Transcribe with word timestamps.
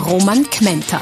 Roman 0.00 0.48
Kmenter. 0.48 1.00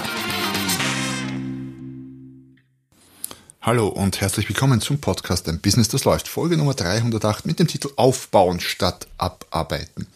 Hallo 3.63 3.89
und 3.89 4.21
herzlich 4.21 4.49
willkommen 4.49 4.81
zum 4.81 5.01
Podcast 5.01 5.49
Ein 5.49 5.61
Business, 5.61 5.89
das 5.89 6.05
läuft. 6.05 6.29
Folge 6.29 6.57
Nummer 6.57 6.75
308 6.75 7.47
mit 7.47 7.59
dem 7.59 7.69
Titel 7.69 7.91
Aufbauen 7.97 8.61
statt 8.61 9.07
Abarbeiten. 9.17 10.07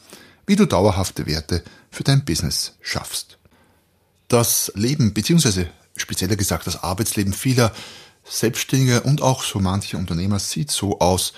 Wie 0.46 0.56
du 0.56 0.66
dauerhafte 0.66 1.26
Werte 1.26 1.62
für 1.90 2.02
dein 2.02 2.24
Business 2.24 2.76
schaffst. 2.80 3.38
Das 4.28 4.72
Leben 4.74 5.14
bzw 5.14 5.66
spezieller 5.96 6.36
gesagt 6.36 6.66
das 6.66 6.82
Arbeitsleben 6.82 7.32
vieler 7.32 7.72
Selbstständiger 8.24 9.04
und 9.04 9.22
auch 9.22 9.42
so 9.42 9.58
mancher 9.60 9.98
Unternehmer 9.98 10.38
sieht 10.38 10.70
so 10.70 11.00
aus, 11.00 11.32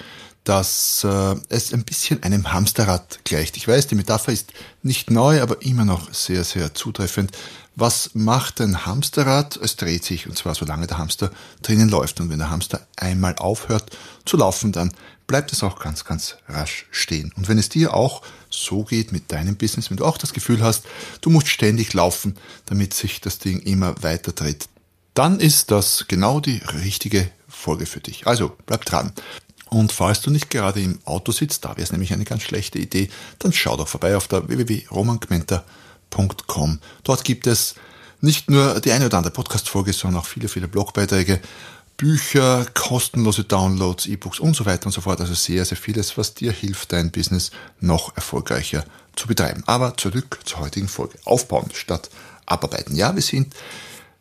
dass 0.44 1.04
äh, 1.04 1.36
es 1.48 1.72
ein 1.72 1.84
bisschen 1.84 2.22
einem 2.22 2.52
Hamsterrad 2.52 3.24
gleicht. 3.24 3.56
Ich 3.56 3.66
weiß, 3.66 3.86
die 3.86 3.94
Metapher 3.94 4.30
ist 4.30 4.52
nicht 4.82 5.10
neu, 5.10 5.40
aber 5.40 5.62
immer 5.62 5.86
noch 5.86 6.12
sehr, 6.12 6.44
sehr 6.44 6.74
zutreffend. 6.74 7.32
Was 7.76 8.10
macht 8.14 8.60
ein 8.60 8.86
Hamsterrad? 8.86 9.56
Es 9.56 9.76
dreht 9.76 10.04
sich, 10.04 10.28
und 10.28 10.36
zwar 10.36 10.54
solange 10.54 10.86
der 10.86 10.98
Hamster 10.98 11.30
drinnen 11.62 11.88
läuft. 11.88 12.20
Und 12.20 12.28
wenn 12.28 12.38
der 12.38 12.50
Hamster 12.50 12.86
einmal 12.96 13.34
aufhört 13.36 13.96
zu 14.26 14.36
laufen, 14.36 14.70
dann 14.70 14.92
bleibt 15.26 15.50
es 15.52 15.62
auch 15.62 15.80
ganz, 15.80 16.04
ganz 16.04 16.36
rasch 16.46 16.86
stehen. 16.90 17.32
Und 17.36 17.48
wenn 17.48 17.58
es 17.58 17.70
dir 17.70 17.94
auch 17.94 18.22
so 18.50 18.84
geht 18.84 19.12
mit 19.12 19.32
deinem 19.32 19.56
Business, 19.56 19.90
wenn 19.90 19.96
du 19.96 20.04
auch 20.04 20.18
das 20.18 20.34
Gefühl 20.34 20.62
hast, 20.62 20.84
du 21.22 21.30
musst 21.30 21.48
ständig 21.48 21.94
laufen, 21.94 22.36
damit 22.66 22.92
sich 22.92 23.22
das 23.22 23.38
Ding 23.38 23.60
immer 23.60 24.02
weiter 24.02 24.32
dreht, 24.32 24.68
dann 25.14 25.40
ist 25.40 25.70
das 25.70 26.04
genau 26.06 26.40
die 26.40 26.58
richtige 26.58 27.30
Folge 27.48 27.86
für 27.86 28.00
dich. 28.00 28.26
Also 28.26 28.56
bleib 28.66 28.84
dran. 28.84 29.12
Und 29.74 29.90
falls 29.90 30.20
du 30.20 30.30
nicht 30.30 30.50
gerade 30.50 30.80
im 30.80 31.00
Auto 31.04 31.32
sitzt, 31.32 31.64
da 31.64 31.70
wäre 31.70 31.82
es 31.82 31.90
nämlich 31.90 32.12
eine 32.12 32.24
ganz 32.24 32.42
schlechte 32.42 32.78
Idee, 32.78 33.08
dann 33.40 33.52
schau 33.52 33.76
doch 33.76 33.88
vorbei 33.88 34.16
auf 34.16 34.28
der 34.28 34.46
www.romangmenta.com. 34.46 36.78
Dort 37.02 37.24
gibt 37.24 37.48
es 37.48 37.74
nicht 38.20 38.48
nur 38.48 38.80
die 38.80 38.92
eine 38.92 39.06
oder 39.06 39.18
andere 39.18 39.32
Podcast-Folge, 39.32 39.92
sondern 39.92 40.20
auch 40.20 40.26
viele, 40.26 40.46
viele 40.46 40.68
Blogbeiträge 40.68 41.40
Bücher, 41.96 42.66
kostenlose 42.74 43.42
Downloads, 43.42 44.06
E-Books 44.06 44.38
und 44.38 44.54
so 44.54 44.64
weiter 44.64 44.86
und 44.86 44.92
so 44.92 45.00
fort. 45.00 45.20
Also 45.20 45.34
sehr, 45.34 45.64
sehr 45.64 45.76
vieles, 45.76 46.16
was 46.16 46.34
dir 46.34 46.52
hilft, 46.52 46.92
dein 46.92 47.10
Business 47.10 47.50
noch 47.80 48.14
erfolgreicher 48.14 48.84
zu 49.16 49.26
betreiben. 49.26 49.64
Aber 49.66 49.96
zurück 49.96 50.38
zur 50.44 50.60
heutigen 50.60 50.86
Folge. 50.86 51.18
Aufbauen 51.24 51.70
statt 51.74 52.10
abarbeiten. 52.46 52.94
Ja, 52.94 53.16
wir 53.16 53.22
sind 53.22 53.52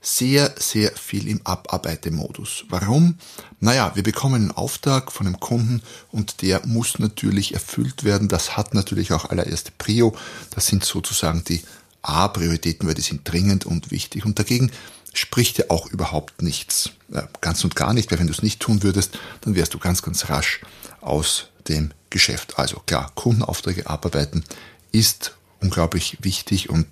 sehr, 0.03 0.53
sehr 0.59 0.91
viel 0.91 1.29
im 1.29 1.41
Abarbeitemodus. 1.45 2.65
Warum? 2.67 3.17
Naja, 3.61 3.93
wir 3.95 4.03
bekommen 4.03 4.35
einen 4.35 4.51
Auftrag 4.51 5.11
von 5.13 5.25
einem 5.25 5.39
Kunden 5.39 5.81
und 6.11 6.41
der 6.41 6.65
muss 6.67 6.99
natürlich 6.99 7.53
erfüllt 7.53 8.03
werden. 8.03 8.27
Das 8.27 8.57
hat 8.57 8.73
natürlich 8.73 9.13
auch 9.13 9.25
allererste 9.25 9.71
Prio. 9.77 10.13
Das 10.51 10.67
sind 10.67 10.83
sozusagen 10.83 11.45
die 11.45 11.61
A-Prioritäten, 12.01 12.85
weil 12.85 12.95
die 12.95 13.01
sind 13.01 13.21
dringend 13.23 13.65
und 13.65 13.91
wichtig. 13.91 14.25
Und 14.25 14.37
dagegen 14.37 14.71
spricht 15.13 15.57
ja 15.57 15.65
auch 15.69 15.89
überhaupt 15.89 16.41
nichts. 16.41 16.91
Ganz 17.39 17.63
und 17.63 17.77
gar 17.77 17.93
nicht, 17.93 18.11
weil 18.11 18.19
wenn 18.19 18.27
du 18.27 18.33
es 18.33 18.43
nicht 18.43 18.59
tun 18.59 18.83
würdest, 18.83 19.17
dann 19.41 19.55
wärst 19.55 19.73
du 19.73 19.79
ganz, 19.79 20.01
ganz 20.01 20.29
rasch 20.29 20.59
aus 20.99 21.47
dem 21.69 21.91
Geschäft. 22.09 22.59
Also 22.59 22.81
klar, 22.85 23.09
Kundenaufträge 23.15 23.87
abarbeiten 23.87 24.43
ist 24.91 25.33
unglaublich 25.63 26.17
wichtig 26.21 26.69
und 26.69 26.85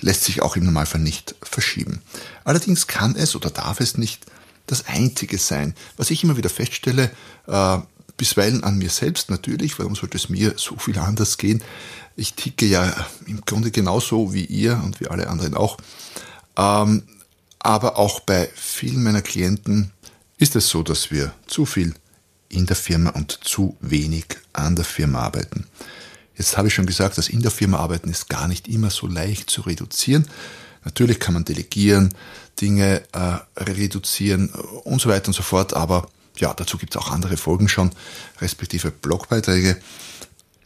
lässt 0.00 0.24
sich 0.24 0.42
auch 0.42 0.56
im 0.56 0.64
Normalfall 0.64 1.00
nicht 1.00 1.34
verschieben. 1.42 2.02
Allerdings 2.44 2.86
kann 2.86 3.16
es 3.16 3.34
oder 3.34 3.50
darf 3.50 3.80
es 3.80 3.96
nicht 3.96 4.26
das 4.66 4.86
Einzige 4.86 5.38
sein. 5.38 5.74
Was 5.96 6.10
ich 6.10 6.22
immer 6.22 6.36
wieder 6.36 6.50
feststelle, 6.50 7.10
äh, 7.46 7.78
bisweilen 8.16 8.64
an 8.64 8.78
mir 8.78 8.90
selbst 8.90 9.30
natürlich, 9.30 9.78
warum 9.78 9.94
sollte 9.94 10.16
es 10.16 10.28
mir 10.28 10.54
so 10.56 10.76
viel 10.76 10.98
anders 10.98 11.38
gehen? 11.38 11.62
Ich 12.16 12.34
ticke 12.34 12.66
ja 12.66 12.94
im 13.26 13.40
Grunde 13.42 13.70
genauso 13.70 14.34
wie 14.34 14.44
ihr 14.44 14.80
und 14.84 15.00
wie 15.00 15.08
alle 15.08 15.28
anderen 15.28 15.54
auch. 15.54 15.78
Ähm, 16.56 17.04
aber 17.60 17.96
auch 17.96 18.20
bei 18.20 18.48
vielen 18.54 19.02
meiner 19.02 19.22
Klienten 19.22 19.92
ist 20.36 20.56
es 20.56 20.68
so, 20.68 20.82
dass 20.82 21.10
wir 21.10 21.32
zu 21.46 21.64
viel 21.64 21.94
in 22.48 22.66
der 22.66 22.76
Firma 22.76 23.10
und 23.10 23.38
zu 23.42 23.76
wenig 23.80 24.26
an 24.52 24.76
der 24.76 24.84
Firma 24.84 25.20
arbeiten. 25.20 25.66
Jetzt 26.38 26.56
habe 26.56 26.68
ich 26.68 26.74
schon 26.74 26.86
gesagt, 26.86 27.18
dass 27.18 27.28
in 27.28 27.42
der 27.42 27.50
Firma 27.50 27.78
arbeiten 27.78 28.08
ist 28.08 28.28
gar 28.28 28.48
nicht 28.48 28.68
immer 28.68 28.90
so 28.90 29.08
leicht 29.08 29.50
zu 29.50 29.62
reduzieren. 29.62 30.26
Natürlich 30.84 31.18
kann 31.18 31.34
man 31.34 31.44
delegieren, 31.44 32.14
Dinge 32.60 33.02
äh, 33.12 33.60
reduzieren 33.60 34.48
und 34.84 35.00
so 35.00 35.08
weiter 35.08 35.28
und 35.28 35.34
so 35.34 35.42
fort, 35.42 35.74
aber 35.74 36.08
ja, 36.36 36.54
dazu 36.54 36.78
gibt 36.78 36.94
es 36.94 37.00
auch 37.00 37.10
andere 37.10 37.36
Folgen 37.36 37.68
schon, 37.68 37.90
respektive 38.40 38.92
Blogbeiträge. 38.92 39.76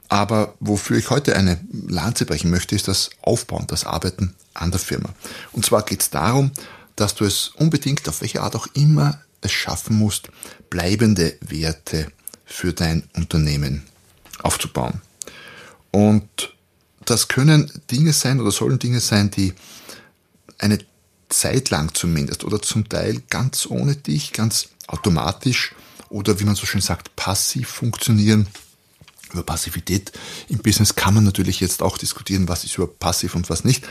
Aber 0.09 0.55
wofür 0.61 0.99
ich 0.99 1.09
heute 1.09 1.35
eine 1.37 1.59
Lanze 1.89 2.27
brechen 2.27 2.51
möchte, 2.51 2.75
ist 2.75 2.89
das 2.89 3.09
Aufbauen, 3.23 3.67
das 3.67 3.87
Arbeiten 3.87 4.35
an 4.53 4.71
der 4.71 4.81
Firma. 4.81 5.09
Und 5.53 5.65
zwar 5.65 5.83
geht 5.83 6.03
es 6.03 6.11
darum, 6.11 6.53
dass 6.97 7.15
du 7.15 7.25
es 7.25 7.49
unbedingt 7.57 8.07
auf 8.11 8.21
welche 8.21 8.43
Art 8.43 8.55
auch 8.55 8.67
immer 8.75 9.23
es 9.41 9.53
schaffen 9.53 9.97
musst, 9.97 10.29
bleibende 10.69 11.35
Werte 11.41 12.09
für 12.45 12.75
dein 12.75 13.05
Unternehmen 13.17 13.85
aufzubauen. 14.43 15.01
Und 15.93 16.55
das 17.05 17.29
können 17.29 17.71
Dinge 17.91 18.13
sein 18.13 18.41
oder 18.41 18.51
sollen 18.51 18.79
Dinge 18.79 19.01
sein, 19.01 19.31
die 19.31 19.55
eine 20.59 20.79
Zeit 21.29 21.71
lang 21.71 21.95
zumindest 21.95 22.45
oder 22.45 22.61
zum 22.61 22.89
Teil 22.89 23.23
ganz 23.31 23.67
ohne 23.67 23.97
dich, 23.97 24.33
ganz 24.33 24.69
automatisch 24.87 25.75
oder 26.09 26.41
wie 26.41 26.45
man 26.45 26.55
so 26.55 26.67
schön 26.67 26.81
sagt, 26.81 27.15
passiv 27.17 27.69
funktionieren. 27.69 28.47
Über 29.33 29.43
Passivität 29.43 30.13
im 30.49 30.59
Business 30.59 30.95
kann 30.95 31.15
man 31.15 31.25
natürlich 31.25 31.59
jetzt 31.61 31.83
auch 31.83 31.97
diskutieren, 31.97 32.49
was 32.49 32.65
ist 32.65 32.77
über 32.77 32.87
passiv 32.87 33.35
und 33.35 33.49
was 33.49 33.65
nicht. 33.65 33.87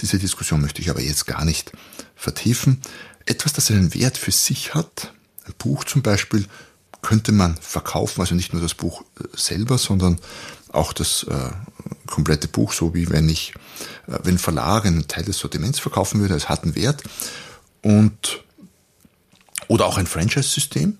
Diese 0.00 0.18
Diskussion 0.18 0.60
möchte 0.60 0.82
ich 0.82 0.90
aber 0.90 1.00
jetzt 1.00 1.26
gar 1.26 1.46
nicht 1.46 1.72
vertiefen. 2.14 2.82
Etwas, 3.24 3.54
das 3.54 3.70
einen 3.70 3.94
Wert 3.94 4.18
für 4.18 4.32
sich 4.32 4.74
hat, 4.74 5.14
ein 5.46 5.54
Buch 5.56 5.84
zum 5.84 6.02
Beispiel, 6.02 6.46
könnte 7.00 7.32
man 7.32 7.56
verkaufen, 7.56 8.20
also 8.20 8.34
nicht 8.34 8.52
nur 8.52 8.62
das 8.62 8.74
Buch 8.74 9.02
selber, 9.34 9.78
sondern 9.78 10.18
auch 10.72 10.92
das 10.92 11.24
äh, 11.24 11.50
komplette 12.06 12.48
Buch, 12.48 12.72
so 12.72 12.94
wie 12.94 13.10
wenn 13.10 13.28
ich, 13.28 13.54
äh, 14.06 14.18
wenn 14.22 14.38
Verlage 14.38 14.88
einen 14.88 15.08
Teil 15.08 15.24
des 15.24 15.38
Sortiments 15.38 15.78
verkaufen 15.78 16.20
würde, 16.20 16.34
es 16.34 16.48
hat 16.48 16.64
einen 16.64 16.74
Wert 16.74 17.02
und 17.82 18.42
oder 19.68 19.86
auch 19.86 19.98
ein 19.98 20.06
Franchise-System 20.06 20.98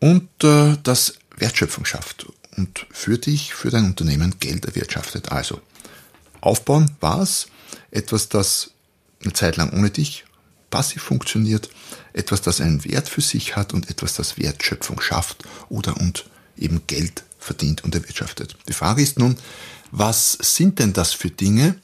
und 0.00 0.28
äh, 0.44 0.76
das 0.82 1.14
Wertschöpfung 1.36 1.84
schafft 1.84 2.26
und 2.56 2.86
für 2.90 3.18
dich, 3.18 3.54
für 3.54 3.70
dein 3.70 3.86
Unternehmen 3.86 4.34
Geld 4.38 4.64
erwirtschaftet. 4.66 5.32
Also 5.32 5.60
aufbauen 6.40 6.90
war 7.00 7.20
es 7.20 7.46
etwas, 7.90 8.28
das 8.28 8.72
eine 9.22 9.32
Zeit 9.32 9.56
lang 9.56 9.72
ohne 9.72 9.90
dich 9.90 10.24
passiv 10.70 11.02
funktioniert, 11.02 11.68
etwas, 12.12 12.42
das 12.42 12.60
einen 12.60 12.84
Wert 12.84 13.08
für 13.08 13.20
sich 13.20 13.56
hat 13.56 13.74
und 13.74 13.90
etwas, 13.90 14.14
das 14.14 14.38
Wertschöpfung 14.38 15.00
schafft 15.00 15.44
oder 15.68 15.96
und 15.98 16.26
eben 16.56 16.82
Geld 16.86 17.24
verdient 17.42 17.84
und 17.84 17.94
erwirtschaftet. 17.94 18.56
Die 18.68 18.72
Frage 18.72 19.02
ist 19.02 19.18
nun, 19.18 19.36
was 19.90 20.32
sind 20.40 20.78
denn 20.78 20.92
das 20.92 21.12
für 21.12 21.30
Dinge, 21.30 21.76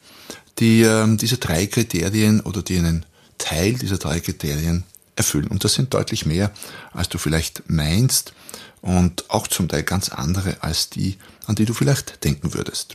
die 0.58 0.82
äh, 0.82 1.16
diese 1.16 1.38
drei 1.38 1.66
Kriterien 1.66 2.40
oder 2.40 2.62
die 2.62 2.78
einen 2.78 3.04
Teil 3.36 3.74
dieser 3.74 3.98
drei 3.98 4.20
Kriterien 4.20 4.84
erfüllen? 5.16 5.48
Und 5.48 5.64
das 5.64 5.74
sind 5.74 5.92
deutlich 5.94 6.26
mehr, 6.26 6.52
als 6.92 7.08
du 7.08 7.18
vielleicht 7.18 7.68
meinst 7.68 8.32
und 8.80 9.28
auch 9.28 9.46
zum 9.46 9.68
Teil 9.68 9.82
ganz 9.82 10.08
andere 10.08 10.62
als 10.62 10.88
die, 10.88 11.18
an 11.46 11.54
die 11.54 11.64
du 11.64 11.74
vielleicht 11.74 12.24
denken 12.24 12.54
würdest. 12.54 12.94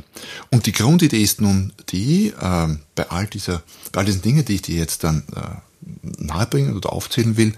Und 0.49 0.65
die 0.65 0.71
Grundidee 0.71 1.21
ist 1.21 1.41
nun 1.41 1.73
die, 1.89 2.27
äh, 2.29 2.77
bei, 2.95 3.09
all 3.09 3.27
dieser, 3.27 3.61
bei 3.91 3.99
all 3.99 4.05
diesen 4.05 4.21
Dingen, 4.21 4.45
die 4.45 4.55
ich 4.55 4.61
dir 4.63 4.77
jetzt 4.77 5.03
dann 5.03 5.23
äh, 5.35 6.23
nahebringen 6.23 6.75
oder 6.75 6.93
aufzählen 6.93 7.37
will, 7.37 7.53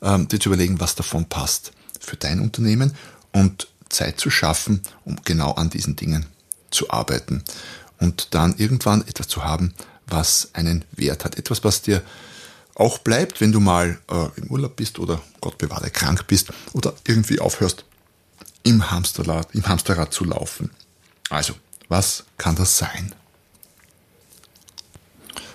äh, 0.00 0.18
dir 0.24 0.40
zu 0.40 0.48
überlegen, 0.48 0.80
was 0.80 0.94
davon 0.94 1.26
passt 1.26 1.72
für 2.00 2.16
dein 2.16 2.40
Unternehmen 2.40 2.94
und 3.32 3.68
Zeit 3.88 4.20
zu 4.20 4.30
schaffen, 4.30 4.82
um 5.04 5.16
genau 5.24 5.52
an 5.52 5.70
diesen 5.70 5.96
Dingen 5.96 6.26
zu 6.70 6.90
arbeiten 6.90 7.44
und 7.98 8.34
dann 8.34 8.56
irgendwann 8.56 9.06
etwas 9.06 9.28
zu 9.28 9.44
haben, 9.44 9.74
was 10.06 10.50
einen 10.52 10.84
Wert 10.92 11.24
hat. 11.24 11.36
Etwas, 11.36 11.64
was 11.64 11.82
dir 11.82 12.02
auch 12.74 12.98
bleibt, 12.98 13.40
wenn 13.40 13.52
du 13.52 13.60
mal 13.60 13.98
äh, 14.10 14.28
im 14.36 14.50
Urlaub 14.50 14.76
bist 14.76 14.98
oder 14.98 15.20
Gott 15.40 15.58
bewahre 15.58 15.90
krank 15.90 16.26
bist 16.26 16.52
oder 16.72 16.94
irgendwie 17.04 17.40
aufhörst, 17.40 17.84
im 18.62 18.90
Hamsterrad, 18.90 19.54
im 19.54 19.66
Hamsterrad 19.66 20.12
zu 20.12 20.24
laufen. 20.24 20.70
Also, 21.30 21.54
was 21.88 22.24
kann 22.36 22.54
das 22.54 22.78
sein? 22.78 23.14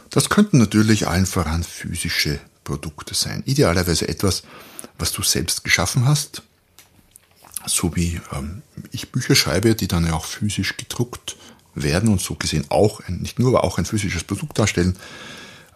Das 0.09 0.29
könnten 0.29 0.57
natürlich 0.57 1.07
allen 1.07 1.25
voran 1.25 1.63
physische 1.63 2.39
Produkte 2.63 3.15
sein. 3.15 3.43
Idealerweise 3.45 4.07
etwas, 4.07 4.43
was 4.97 5.11
du 5.11 5.23
selbst 5.23 5.63
geschaffen 5.63 6.05
hast, 6.07 6.43
so 7.65 7.95
wie 7.95 8.19
ähm, 8.31 8.61
ich 8.91 9.11
Bücher 9.11 9.35
schreibe, 9.35 9.75
die 9.75 9.87
dann 9.87 10.05
ja 10.05 10.13
auch 10.13 10.25
physisch 10.25 10.77
gedruckt 10.77 11.35
werden 11.75 12.09
und 12.09 12.21
so 12.21 12.35
gesehen 12.35 12.65
auch, 12.69 12.99
ein, 13.01 13.17
nicht 13.17 13.39
nur, 13.39 13.49
aber 13.49 13.63
auch 13.63 13.77
ein 13.77 13.85
physisches 13.85 14.23
Produkt 14.23 14.59
darstellen. 14.59 14.97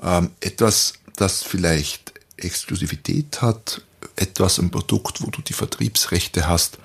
Ähm, 0.02 0.32
etwas, 0.40 0.94
das 1.16 1.44
vielleicht 1.44 2.14
Exklusivität 2.38 3.42
hat, 3.42 3.82
etwas 4.16 4.60
ein 4.60 4.70
Produkt, 4.70 5.22
wo 5.22 5.30
du 5.30 5.42
die 5.42 5.54
Vertriebsrechte 5.54 6.48
hast 6.48 6.78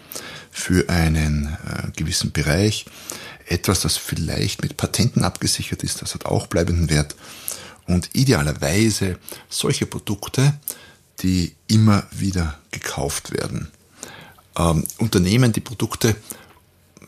für 0.50 0.88
einen 0.88 1.46
äh, 1.66 1.90
gewissen 1.96 2.32
Bereich, 2.32 2.87
etwas, 3.46 3.81
das 3.81 3.96
vielleicht 3.96 4.62
mit 4.62 4.76
Patenten 4.76 5.25
abgesichert 5.25 5.82
ist, 5.82 6.00
das 6.00 6.14
hat 6.14 6.26
auch 6.26 6.46
bleibenden 6.46 6.88
Wert 6.88 7.14
und 7.87 8.10
idealerweise 8.14 9.19
solche 9.49 9.87
Produkte, 9.87 10.58
die 11.20 11.54
immer 11.66 12.04
wieder 12.10 12.58
gekauft 12.70 13.32
werden. 13.32 13.70
Ähm, 14.56 14.84
Unternehmen, 14.99 15.52
die 15.52 15.60
Produkte, 15.60 16.16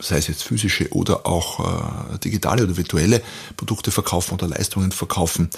sei 0.00 0.18
es 0.18 0.28
jetzt 0.28 0.42
physische 0.42 0.92
oder 0.92 1.26
auch 1.26 2.14
äh, 2.14 2.18
digitale 2.18 2.64
oder 2.64 2.76
virtuelle 2.76 3.22
Produkte 3.56 3.90
verkaufen 3.90 4.34
oder 4.34 4.48
Leistungen 4.48 4.92
verkaufen, 4.92 5.50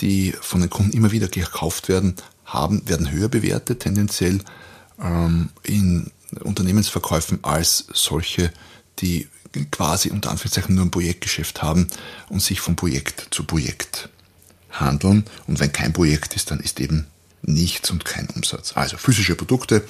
die 0.00 0.32
von 0.40 0.60
den 0.60 0.70
Kunden 0.70 0.92
immer 0.92 1.12
wieder 1.12 1.28
gekauft 1.28 1.88
werden, 1.88 2.16
haben, 2.44 2.88
werden 2.88 3.10
höher 3.10 3.28
bewertet, 3.28 3.80
tendenziell 3.80 4.40
ähm, 5.00 5.50
in 5.62 6.10
Unternehmensverkäufen 6.40 7.40
als 7.42 7.86
solche, 7.92 8.52
die 9.00 9.28
quasi 9.70 10.10
unter 10.10 10.30
Anführungszeichen 10.30 10.74
nur 10.74 10.84
ein 10.84 10.90
Projektgeschäft 10.90 11.62
haben 11.62 11.88
und 12.28 12.40
sich 12.40 12.60
von 12.60 12.76
Projekt 12.76 13.28
zu 13.30 13.44
Projekt 13.44 14.08
handeln. 14.70 15.24
Und 15.46 15.60
wenn 15.60 15.72
kein 15.72 15.92
Projekt 15.92 16.34
ist, 16.34 16.50
dann 16.50 16.60
ist 16.60 16.80
eben 16.80 17.06
nichts 17.42 17.90
und 17.90 18.04
kein 18.04 18.28
Umsatz. 18.30 18.72
Also 18.74 18.96
physische 18.96 19.34
Produkte, 19.34 19.84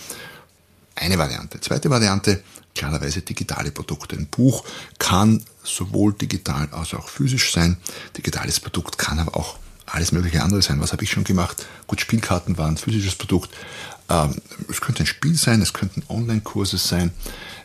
eine 0.95 1.19
Variante. 1.19 1.61
Zweite 1.61 1.91
Variante, 1.91 2.43
klarerweise 2.75 3.23
digitale 3.23 3.71
Produkte. 3.71 4.17
Ein 4.17 4.27
Buch 4.27 4.65
kann 4.99 5.43
sowohl 5.63 6.13
digital 6.15 6.69
als 6.73 6.95
auch 6.95 7.09
physisch 7.09 7.53
sein. 7.53 7.77
Digitales 8.17 8.61
Produkt 8.61 8.99
kann 8.99 9.19
aber 9.19 9.37
auch 9.37 9.59
alles 9.87 10.13
mögliche 10.13 10.43
andere 10.43 10.63
sein. 10.63 10.81
Was 10.81 10.93
habe 10.93 11.05
ich 11.05 11.11
schon 11.11 11.25
gemacht? 11.25 11.67
Gut, 11.87 12.01
Spielkarten 12.01 12.57
waren 12.59 12.75
ein 12.75 12.79
physisches 12.79 13.15
Produkt. 13.15 13.51
Ähm, 14.09 14.35
es 14.69 14.81
könnte 14.81 15.03
ein 15.03 15.07
Spiel 15.07 15.37
sein, 15.37 15.61
es 15.61 15.73
könnten 15.73 16.03
Online-Kurse 16.09 16.79
sein, 16.79 17.13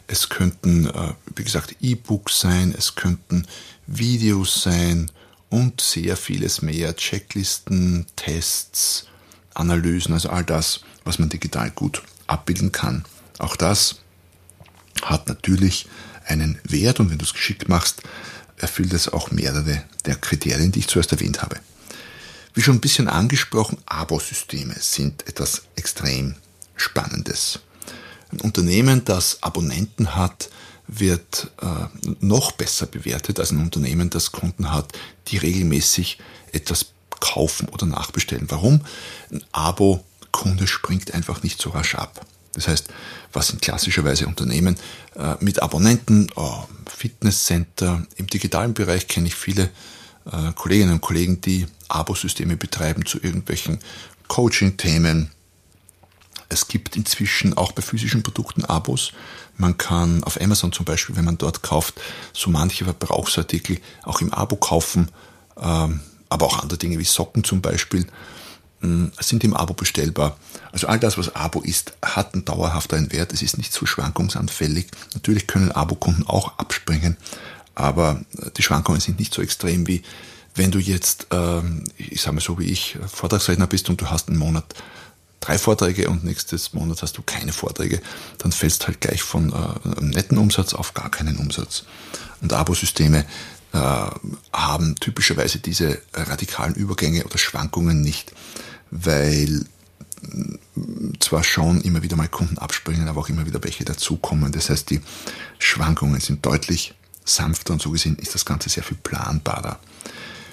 es 0.08 0.30
könnten, 0.30 0.88
äh, 0.88 1.14
wie 1.36 1.44
gesagt, 1.44 1.76
E-Books 1.82 2.40
sein, 2.40 2.74
es 2.78 2.96
könnten 2.96 3.46
Videos 3.86 4.64
sein 4.64 5.12
und 5.50 5.82
sehr 5.82 6.18
vieles 6.18 6.62
mehr. 6.62 6.96
Checklisten, 6.96 8.06
Tests, 8.16 9.06
Analysen, 9.54 10.14
also 10.14 10.30
all 10.30 10.44
das, 10.44 10.82
was 11.04 11.20
man 11.20 11.30
digital 11.30 11.72
gut 11.72 12.04
abbilden 12.28 12.72
kann. 12.72 13.06
Auch 13.38 13.56
das 13.56 13.96
hat 15.02 15.28
natürlich 15.28 15.88
einen 16.26 16.60
Wert 16.64 17.00
und 17.00 17.10
wenn 17.10 17.18
du 17.18 17.26
es 17.26 17.34
geschickt 17.34 17.70
machst, 17.70 18.02
erfüllt 18.58 18.94
es 18.94 19.08
auch 19.08 19.32
mehrere 19.32 19.84
der 20.06 20.16
Kriterien, 20.16 20.72
die 20.72 20.80
ich 20.80 20.88
zuerst 20.88 21.12
erwähnt 21.12 21.42
habe. 21.42 21.60
Wie 22.54 22.62
schon 22.62 22.78
ein 22.78 22.82
bisschen 22.82 23.08
angesprochen, 23.08 23.78
Abo-Systeme 23.86 24.76
sind 24.80 25.28
etwas 25.28 25.64
extrem 25.76 26.36
Spannendes. 26.76 27.60
Ein 28.32 28.42
Unternehmen, 28.42 29.06
das 29.06 29.44
Abonnenten 29.44 30.16
hat, 30.16 30.50
wird 30.88 31.52
äh, 31.62 32.16
noch 32.20 32.54
besser 32.54 32.88
bewertet 32.88 33.40
als 33.40 33.52
ein 33.52 33.60
Unternehmen, 33.60 34.10
das 34.10 34.32
Kunden 34.32 34.72
hat, 34.72 34.98
die 35.28 35.38
regelmäßig 35.38 36.18
etwas 36.52 36.88
kaufen 37.20 37.70
oder 37.70 37.86
nachbestellen. 37.86 38.50
Warum? 38.50 38.82
Ein 39.32 39.44
Abo-Kunde 39.52 40.68
springt 40.68 41.14
einfach 41.14 41.44
nicht 41.44 41.62
so 41.62 41.70
rasch 41.72 41.96
ab. 41.96 42.26
Das 42.58 42.68
heißt, 42.68 42.88
was 43.34 43.50
sind 43.50 43.62
klassischerweise 43.62 44.26
Unternehmen 44.26 44.78
äh, 45.16 45.36
mit 45.40 45.62
Abonnenten, 45.62 46.28
oh, 46.36 46.64
Fitnesscenter, 46.88 48.04
im 48.16 48.26
digitalen 48.26 48.74
Bereich 48.74 49.08
kenne 49.08 49.28
ich 49.28 49.36
viele 49.36 49.70
äh, 50.26 50.52
Kolleginnen 50.56 50.94
und 50.94 51.02
Kollegen, 51.02 51.40
die 51.40 51.68
Abo-Systeme 51.88 52.58
betreiben 52.58 53.06
zu 53.06 53.20
irgendwelchen 53.22 53.78
Coaching-Themen. 54.28 55.30
Es 56.50 56.68
gibt 56.68 56.96
inzwischen 56.96 57.56
auch 57.56 57.74
bei 57.74 57.84
physischen 57.84 58.24
Produkten 58.24 58.66
Abos. 58.66 59.12
Man 59.56 59.78
kann 59.78 60.24
auf 60.24 60.42
Amazon 60.42 60.72
zum 60.72 60.86
Beispiel, 60.86 61.16
wenn 61.16 61.26
man 61.26 61.38
dort 61.38 61.62
kauft, 61.62 62.02
so 62.34 62.50
manche 62.50 62.86
Verbrauchsartikel 62.86 63.80
auch 64.04 64.20
im 64.22 64.34
Abo 64.34 64.56
kaufen, 64.56 65.10
ähm, 65.62 66.00
aber 66.28 66.48
auch 66.48 66.64
andere 66.64 66.80
Dinge 66.80 66.98
wie 66.98 67.04
Socken 67.04 67.44
zum 67.44 67.62
Beispiel 67.62 68.08
sind 69.20 69.44
im 69.44 69.56
Abo 69.56 69.74
bestellbar. 69.74 70.38
Also 70.72 70.88
all 70.88 71.00
das, 71.00 71.18
was 71.18 71.36
Abo 71.36 71.62
ist, 71.62 71.94
hat 72.02 72.34
einen 72.34 72.46
dauerhafteren 72.46 73.12
Wert. 73.12 73.34
Es 73.34 73.42
ist 73.42 73.58
nicht 73.58 73.74
so 73.74 73.86
schwankungsanfällig. 73.86 74.88
Natürlich 75.14 75.48
können 75.48 75.72
Abokunden 75.72 76.28
auch 76.28 76.58
abspringen, 76.60 77.18
aber 77.76 78.22
äh, 78.38 78.52
die 78.56 78.64
Schwankungen 78.64 79.02
sind 79.02 79.20
nicht 79.20 79.34
so 79.34 79.42
extrem 79.42 79.88
wie 79.88 80.04
wenn 80.58 80.72
du 80.72 80.80
jetzt, 80.80 81.28
ähm, 81.32 81.84
ich 81.98 82.22
sage 82.22 82.36
mal 82.36 82.42
so 82.42 82.58
wie 82.60 82.66
ich, 82.66 82.98
Vortragsredner 83.08 83.68
bist 83.68 83.90
und 83.90 84.02
du 84.02 84.10
hast 84.10 84.28
einen 84.28 84.40
Monat 84.40 84.66
drei 85.40 85.58
Vorträge 85.58 86.10
und 86.10 86.24
nächstes 86.24 86.74
Monat 86.74 87.02
hast 87.04 87.18
du 87.18 87.22
keine 87.22 87.54
Vorträge, 87.54 88.02
dann 88.40 88.52
fällst 88.52 88.88
halt 88.88 89.00
gleich 89.00 89.22
von 89.22 89.52
äh, 89.52 89.98
einem 89.98 90.10
netten 90.10 90.38
Umsatz 90.38 90.74
auf 90.74 90.94
gar 90.96 91.12
keinen 91.12 91.38
Umsatz. 91.38 91.84
Und 92.42 92.54
Abosysteme 92.54 93.26
äh, 93.74 93.78
haben 94.52 94.96
typischerweise 94.96 95.60
diese 95.60 96.02
radikalen 96.14 96.74
Übergänge 96.74 97.24
oder 97.24 97.38
Schwankungen 97.38 98.02
nicht, 98.02 98.34
weil 98.92 99.66
zwar 101.20 101.44
schon 101.44 101.82
immer 101.82 102.04
wieder 102.04 102.16
mal 102.16 102.28
Kunden 102.28 102.58
abspringen, 102.58 103.08
aber 103.08 103.22
auch 103.22 103.30
immer 103.30 103.46
wieder 103.46 103.64
welche 103.64 103.86
dazukommen. 103.86 104.52
Das 104.52 104.70
heißt, 104.70 104.90
die 104.90 105.02
Schwankungen 105.60 106.20
sind 106.20 106.46
deutlich 106.46 106.94
sanfter 107.24 107.74
und 107.74 107.82
so 107.82 107.92
gesehen 107.92 108.18
ist 108.18 108.34
das 108.34 108.46
Ganze 108.46 108.70
sehr 108.70 108.84
viel 108.84 108.98
planbarer. 108.98 109.80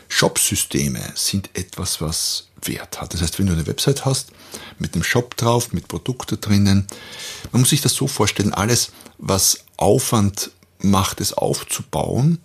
Shop-Systeme 0.09 1.01
sind 1.15 1.51
etwas, 1.55 2.01
was 2.01 2.49
Wert 2.63 3.01
hat. 3.01 3.15
Das 3.15 3.23
heißt, 3.23 3.39
wenn 3.39 3.47
du 3.47 3.53
eine 3.53 3.67
Website 3.67 4.05
hast 4.05 4.31
mit 4.79 4.95
einem 4.95 5.05
Shop 5.05 5.37
drauf, 5.37 5.73
mit 5.73 5.89
Produkten 5.89 6.41
drinnen, 6.41 6.87
man 7.53 7.61
muss 7.61 7.71
sich 7.71 7.81
das 7.81 7.95
so 7.95 8.07
vorstellen, 8.07 8.55
alles, 8.55 8.93
was 9.19 9.65
Aufwand 9.77 10.51
macht, 10.79 11.21
es 11.21 11.33
aufzubauen, 11.33 12.39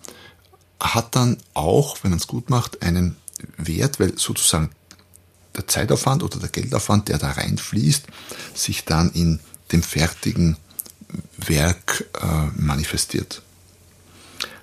hat 0.80 1.14
dann 1.14 1.36
auch, 1.54 1.98
wenn 2.02 2.10
man 2.10 2.18
es 2.18 2.26
gut 2.26 2.50
macht, 2.50 2.82
einen 2.82 3.16
Wert, 3.56 4.00
weil 4.00 4.18
sozusagen 4.18 4.70
der 5.56 5.66
Zeitaufwand 5.66 6.22
oder 6.22 6.38
der 6.38 6.48
Geldaufwand, 6.48 7.08
der 7.08 7.18
da 7.18 7.32
reinfließt, 7.32 8.06
sich 8.54 8.84
dann 8.84 9.10
in 9.12 9.40
dem 9.72 9.82
fertigen 9.82 10.56
Werk 11.36 12.04
äh, 12.20 12.60
manifestiert. 12.60 13.42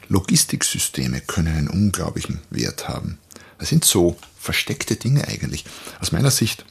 Logistiksysteme 0.09 1.21
können 1.21 1.55
einen 1.55 1.67
unglaublichen 1.67 2.39
Wert 2.49 2.87
haben. 2.87 3.17
Das 3.59 3.69
sind 3.69 3.83
so 3.83 4.17
versteckte 4.39 4.95
Dinge 4.95 5.27
eigentlich. 5.27 5.65
Aus 5.99 6.11
meiner 6.11 6.31
Sicht, 6.31 6.65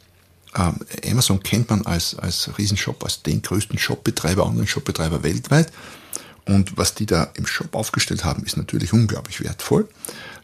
ähm, 0.55 0.79
Amazon 1.05 1.43
kennt 1.43 1.69
man 1.69 1.85
als, 1.85 2.15
als 2.15 2.51
Riesenshop, 2.57 3.05
als 3.05 3.23
den 3.23 3.43
größten 3.43 3.79
Shopbetreiber, 3.79 4.47
Online-Shopbetreiber 4.47 5.23
weltweit. 5.23 5.71
Und 6.47 6.79
was 6.79 6.95
die 6.95 7.07
da 7.07 7.25
im 7.35 7.47
Shop 7.47 7.75
aufgestellt 7.75 8.25
haben, 8.25 8.45
ist 8.45 8.57
natürlich 8.57 8.93
unglaublich 8.93 9.43
wertvoll. 9.43 9.89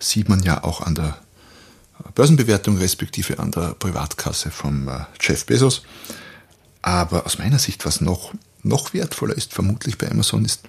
Sieht 0.00 0.29
man 0.29 0.43
ja 0.43 0.64
auch 0.64 0.81
an 0.81 0.97
der 0.97 1.19
Börsenbewertung 2.14 2.78
respektive 2.78 3.38
an 3.38 3.50
der 3.50 3.75
Privatkasse 3.75 4.50
vom 4.50 4.88
äh, 4.88 5.04
Jeff 5.21 5.47
Bezos. 5.47 5.82
Aber 6.82 7.26
aus 7.26 7.38
meiner 7.38 7.59
Sicht, 7.59 7.85
was 7.87 8.00
noch, 8.00 8.32
noch 8.62 8.92
wertvoller 8.92 9.37
ist, 9.37 9.52
vermutlich 9.52 9.99
bei 9.99 10.11
Amazon, 10.11 10.44
ist 10.44 10.62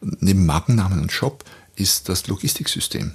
neben 0.00 0.46
Markennamen 0.46 1.00
und 1.00 1.12
Shop, 1.12 1.44
ist 1.74 2.08
das 2.08 2.26
Logistiksystem. 2.28 3.12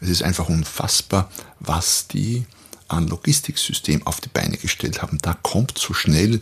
Es 0.00 0.08
ist 0.08 0.22
einfach 0.22 0.48
unfassbar, 0.48 1.30
was 1.60 2.08
die 2.08 2.46
an 2.88 3.08
Logistiksystem 3.08 4.06
auf 4.06 4.20
die 4.20 4.28
Beine 4.28 4.56
gestellt 4.56 5.02
haben. 5.02 5.18
Da 5.18 5.34
kommt 5.34 5.78
so 5.78 5.92
schnell 5.92 6.40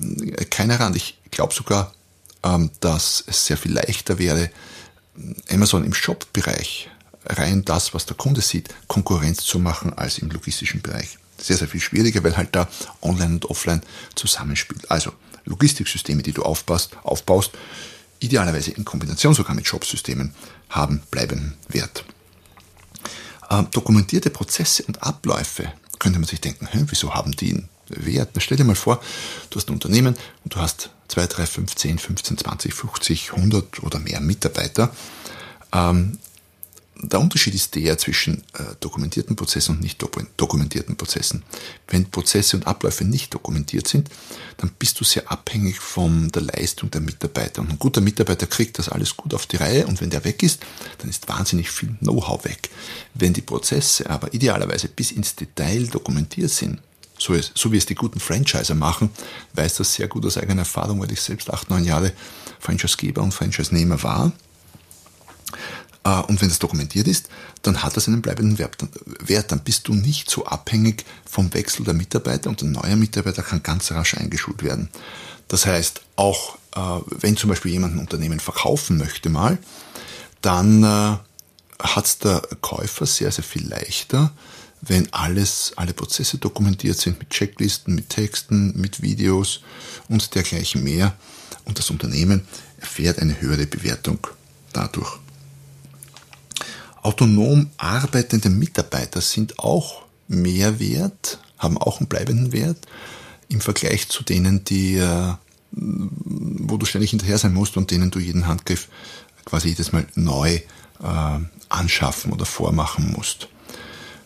äh, 0.00 0.44
keiner 0.46 0.80
ran. 0.80 0.94
Ich 0.94 1.18
glaube 1.30 1.54
sogar, 1.54 1.94
ähm, 2.42 2.70
dass 2.80 3.24
es 3.26 3.46
sehr 3.46 3.56
viel 3.56 3.72
leichter 3.72 4.18
wäre, 4.18 4.50
Amazon 5.50 5.84
im 5.84 5.94
Shop-Bereich 5.94 6.90
rein 7.26 7.64
das, 7.64 7.94
was 7.94 8.06
der 8.06 8.16
Kunde 8.16 8.40
sieht, 8.40 8.68
Konkurrenz 8.88 9.44
zu 9.44 9.58
machen 9.58 9.92
als 9.92 10.18
im 10.18 10.30
logistischen 10.30 10.82
Bereich. 10.82 11.18
Sehr, 11.38 11.56
sehr 11.56 11.68
viel 11.68 11.80
schwieriger, 11.80 12.22
weil 12.22 12.36
halt 12.36 12.50
da 12.52 12.68
Online 13.00 13.34
und 13.34 13.46
Offline 13.46 13.82
zusammenspielt. 14.14 14.90
Also 14.90 15.12
Logistiksysteme, 15.44 16.22
die 16.22 16.32
du 16.32 16.42
aufbaust, 16.42 16.96
aufbaust 17.02 17.52
idealerweise 18.20 18.70
in 18.70 18.84
Kombination 18.84 19.34
sogar 19.34 19.54
mit 19.54 19.66
Shop-Systemen, 19.66 20.34
haben 20.70 21.02
bleibenden 21.10 21.54
Wert. 21.68 22.04
Äh, 23.50 23.64
dokumentierte 23.72 24.30
Prozesse 24.30 24.84
und 24.84 25.02
Abläufe 25.02 25.72
könnte 25.98 26.18
man 26.18 26.28
sich 26.28 26.40
denken, 26.40 26.68
wieso 26.88 27.14
haben 27.14 27.32
die 27.32 27.50
einen 27.50 27.68
Wert? 27.88 28.30
Na, 28.34 28.40
stell 28.40 28.56
dir 28.56 28.64
mal 28.64 28.76
vor, 28.76 29.00
du 29.50 29.58
hast 29.58 29.68
ein 29.68 29.74
Unternehmen 29.74 30.16
und 30.44 30.54
du 30.54 30.60
hast 30.60 30.90
2, 31.08 31.26
3, 31.26 31.46
5, 31.46 31.74
10, 31.74 31.98
15, 31.98 32.38
20, 32.38 32.74
50, 32.74 33.32
100 33.32 33.82
oder 33.82 33.98
mehr 33.98 34.20
Mitarbeiter. 34.20 34.94
Ähm, 35.72 36.18
der 37.02 37.20
Unterschied 37.20 37.54
ist 37.54 37.74
der 37.74 37.98
zwischen 37.98 38.44
äh, 38.54 38.62
dokumentierten 38.78 39.34
Prozessen 39.34 39.74
und 39.74 39.82
nicht 39.82 40.02
dokumentierten 40.36 40.96
Prozessen. 40.96 41.42
Wenn 41.88 42.08
Prozesse 42.10 42.56
und 42.56 42.66
Abläufe 42.66 43.04
nicht 43.04 43.34
dokumentiert 43.34 43.88
sind, 43.88 44.08
dann 44.58 44.70
bist 44.78 45.00
du 45.00 45.04
sehr 45.04 45.30
abhängig 45.30 45.80
von 45.80 46.30
der 46.30 46.42
Leistung 46.42 46.90
der 46.92 47.00
Mitarbeiter. 47.00 47.60
Und 47.60 47.70
ein 47.70 47.78
guter 47.78 48.00
Mitarbeiter 48.00 48.46
kriegt 48.46 48.78
das 48.78 48.88
alles 48.88 49.16
gut 49.16 49.34
auf 49.34 49.46
die 49.46 49.56
Reihe 49.56 49.86
und 49.86 50.00
wenn 50.00 50.10
der 50.10 50.24
weg 50.24 50.42
ist, 50.44 50.62
dann 50.98 51.10
ist 51.10 51.28
wahnsinnig 51.28 51.70
viel 51.70 51.88
Know-how 51.98 52.44
weg. 52.44 52.70
Wenn 53.14 53.32
die 53.32 53.42
Prozesse 53.42 54.08
aber 54.08 54.32
idealerweise 54.32 54.88
bis 54.88 55.10
ins 55.10 55.34
Detail 55.34 55.88
dokumentiert 55.88 56.50
sind, 56.50 56.80
so, 57.18 57.34
ist, 57.34 57.52
so 57.56 57.72
wie 57.72 57.78
es 57.78 57.86
die 57.86 57.94
guten 57.94 58.20
Franchiser 58.20 58.74
machen, 58.74 59.10
weiß 59.54 59.76
das 59.76 59.94
sehr 59.94 60.08
gut 60.08 60.24
aus 60.24 60.38
eigener 60.38 60.62
Erfahrung, 60.62 61.00
weil 61.00 61.12
ich 61.12 61.20
selbst 61.20 61.50
acht, 61.52 61.68
neun 61.68 61.84
Jahre 61.84 62.12
Franchisegeber 62.60 63.22
und 63.22 63.32
Franchise-Nehmer 63.32 64.02
war 64.02 64.32
und 66.04 66.40
wenn 66.40 66.48
das 66.48 66.58
dokumentiert 66.58 67.06
ist, 67.06 67.28
dann 67.62 67.82
hat 67.82 67.96
das 67.96 68.08
einen 68.08 68.22
bleibenden 68.22 68.58
Wert. 68.58 69.52
Dann 69.52 69.60
bist 69.60 69.86
du 69.86 69.94
nicht 69.94 70.28
so 70.28 70.44
abhängig 70.46 71.04
vom 71.24 71.54
Wechsel 71.54 71.84
der 71.84 71.94
Mitarbeiter 71.94 72.50
und 72.50 72.62
ein 72.62 72.72
neuer 72.72 72.96
Mitarbeiter 72.96 73.42
kann 73.42 73.62
ganz 73.62 73.92
rasch 73.92 74.14
eingeschult 74.14 74.62
werden. 74.62 74.88
Das 75.48 75.66
heißt, 75.66 76.00
auch 76.16 76.56
äh, 76.74 76.80
wenn 77.06 77.36
zum 77.36 77.50
Beispiel 77.50 77.72
jemand 77.72 77.94
ein 77.94 78.00
Unternehmen 78.00 78.40
verkaufen 78.40 78.98
möchte 78.98 79.28
mal, 79.28 79.58
dann 80.40 80.82
äh, 80.82 81.16
hat 81.78 82.24
der 82.24 82.42
Käufer 82.60 83.06
sehr, 83.06 83.30
sehr 83.30 83.44
viel 83.44 83.68
leichter, 83.68 84.32
wenn 84.80 85.12
alles, 85.12 85.72
alle 85.76 85.92
Prozesse 85.92 86.38
dokumentiert 86.38 86.98
sind 86.98 87.18
mit 87.18 87.30
Checklisten, 87.30 87.94
mit 87.94 88.08
Texten, 88.08 88.72
mit 88.80 89.02
Videos 89.02 89.60
und 90.08 90.34
dergleichen 90.34 90.82
mehr. 90.82 91.14
Und 91.64 91.78
das 91.78 91.90
Unternehmen 91.90 92.42
erfährt 92.80 93.20
eine 93.20 93.40
höhere 93.40 93.66
Bewertung 93.66 94.26
dadurch. 94.72 95.21
Autonom 97.02 97.70
arbeitende 97.76 98.48
Mitarbeiter 98.48 99.20
sind 99.20 99.58
auch 99.58 100.02
mehr 100.28 100.78
wert, 100.78 101.40
haben 101.58 101.76
auch 101.76 101.98
einen 101.98 102.08
bleibenden 102.08 102.52
Wert 102.52 102.86
im 103.48 103.60
Vergleich 103.60 104.08
zu 104.08 104.22
denen, 104.22 104.64
die, 104.64 104.96
äh, 104.96 105.34
wo 105.72 106.76
du 106.76 106.86
ständig 106.86 107.10
hinterher 107.10 107.38
sein 107.38 107.54
musst 107.54 107.76
und 107.76 107.90
denen 107.90 108.10
du 108.10 108.18
jeden 108.18 108.46
Handgriff 108.46 108.88
quasi 109.44 109.68
jedes 109.68 109.92
Mal 109.92 110.06
neu 110.14 110.54
äh, 111.02 111.38
anschaffen 111.68 112.32
oder 112.32 112.46
vormachen 112.46 113.12
musst. 113.12 113.48